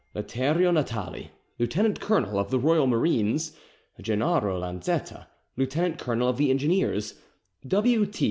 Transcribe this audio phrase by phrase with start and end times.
[0.15, 1.29] Latereo Natali,
[1.59, 3.55] lieutenant colonel of the Royal Marines.
[4.01, 7.21] Gennaro Lanzetta, lieutenant colonel of the Engineers.
[7.67, 8.07] W.
[8.07, 8.19] T.